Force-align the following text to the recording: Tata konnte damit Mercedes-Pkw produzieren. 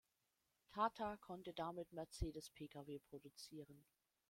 Tata 0.71 1.17
konnte 1.17 1.53
damit 1.53 1.91
Mercedes-Pkw 1.93 2.97
produzieren. 3.01 3.85